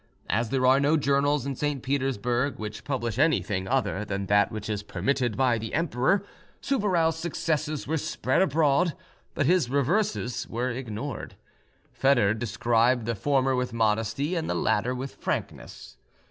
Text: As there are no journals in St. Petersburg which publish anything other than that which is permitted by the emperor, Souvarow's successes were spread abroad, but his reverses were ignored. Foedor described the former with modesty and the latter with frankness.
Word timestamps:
As 0.31 0.49
there 0.49 0.65
are 0.65 0.79
no 0.79 0.97
journals 0.97 1.45
in 1.45 1.55
St. 1.55 1.83
Petersburg 1.83 2.57
which 2.57 2.83
publish 2.83 3.19
anything 3.19 3.67
other 3.67 4.03
than 4.03 4.25
that 4.25 4.51
which 4.51 4.67
is 4.67 4.81
permitted 4.81 5.37
by 5.37 5.59
the 5.59 5.75
emperor, 5.75 6.25
Souvarow's 6.59 7.15
successes 7.15 7.85
were 7.85 7.97
spread 7.99 8.41
abroad, 8.41 8.95
but 9.35 9.45
his 9.45 9.69
reverses 9.69 10.47
were 10.49 10.71
ignored. 10.71 11.35
Foedor 11.93 12.33
described 12.33 13.05
the 13.05 13.13
former 13.13 13.53
with 13.55 13.73
modesty 13.73 14.33
and 14.33 14.49
the 14.49 14.55
latter 14.55 14.95
with 14.95 15.13
frankness. 15.13 15.97